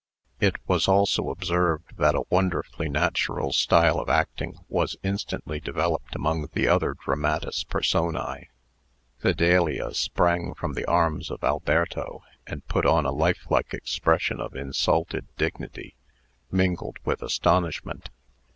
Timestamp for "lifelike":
13.11-13.75